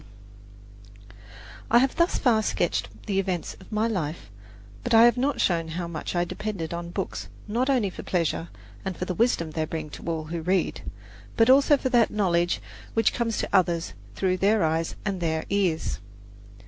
CHAPTER 0.03 1.13
XXI 1.13 1.15
I 1.69 1.77
have 1.77 1.95
thus 1.95 2.17
far 2.17 2.41
sketched 2.41 3.05
the 3.05 3.19
events 3.19 3.55
of 3.59 3.71
my 3.71 3.87
life, 3.87 4.31
but 4.83 4.95
I 4.95 5.03
have 5.05 5.15
not 5.15 5.39
shown 5.39 5.67
how 5.67 5.87
much 5.87 6.15
I 6.15 6.19
have 6.21 6.27
depended 6.27 6.73
on 6.73 6.89
books 6.89 7.27
not 7.47 7.69
only 7.69 7.91
for 7.91 8.01
pleasure 8.01 8.47
and 8.83 8.97
for 8.97 9.05
the 9.05 9.13
wisdom 9.13 9.51
they 9.51 9.65
bring 9.65 9.91
to 9.91 10.03
all 10.07 10.23
who 10.23 10.41
read, 10.41 10.81
but 11.37 11.51
also 11.51 11.77
for 11.77 11.89
that 11.89 12.09
knowledge 12.09 12.63
which 12.95 13.13
comes 13.13 13.37
to 13.37 13.49
others 13.53 13.93
through 14.15 14.37
their 14.37 14.63
eyes 14.63 14.95
and 15.05 15.21
their 15.21 15.45
ears. 15.51 15.99